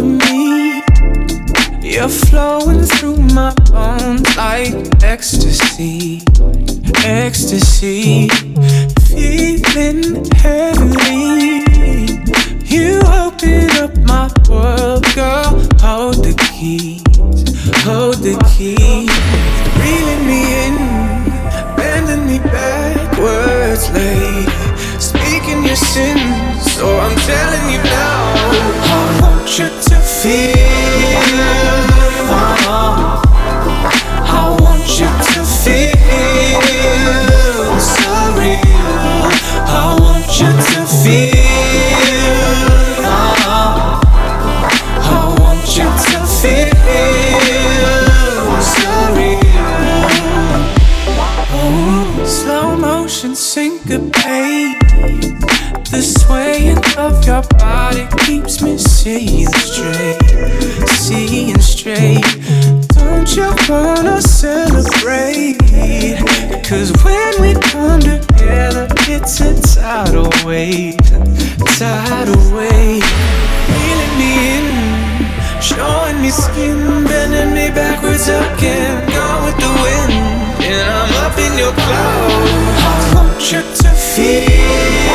[0.00, 0.82] me.
[1.82, 6.22] You're flowing through my bones like ecstasy,
[7.04, 8.28] ecstasy,
[9.08, 11.64] feeling heavy.
[12.64, 15.60] You open up my world, girl.
[15.80, 17.02] Hold the keys,
[17.84, 19.10] hold the keys,
[19.82, 20.74] reeling me in,
[21.76, 24.46] bending me backwards, lady.
[24.98, 28.31] Speaking your sins, so I'm telling you now.
[29.52, 30.56] I want you to feel.
[34.24, 35.92] I want you to feel
[37.78, 39.28] so real.
[39.68, 41.36] I want you to feel.
[45.04, 46.72] I want you to feel.
[51.54, 54.81] Oh, slow motion syncopate.
[55.92, 60.16] The swaying of your body keeps me seeing straight,
[60.88, 62.24] seeing straight.
[62.96, 65.58] Don't you wanna celebrate?
[66.64, 70.96] Cause when we come together, it's a tidal wave,
[71.76, 73.04] tidal wave.
[73.68, 74.66] Reeling me in,
[75.60, 78.96] showing me skin, bending me backwards again.
[79.12, 80.12] Gone with the wind,
[80.64, 82.48] and I'm up in your cloud.
[82.80, 85.11] I want you to feel.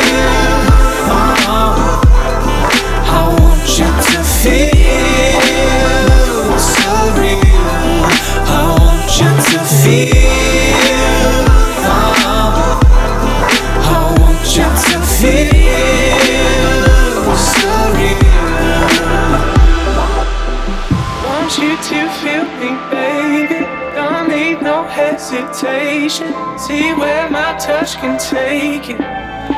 [24.88, 26.32] Hesitation.
[26.58, 29.00] See where my touch can take it.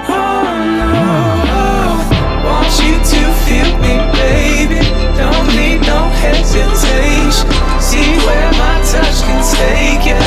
[0.08, 0.44] Oh
[0.80, 0.90] no.
[2.46, 4.80] Want you to feel me, baby.
[5.16, 7.48] Don't need no hesitation.
[7.80, 10.16] See where my touch can take you.
[10.16, 10.18] I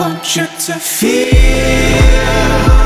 [0.00, 2.81] want you to feel.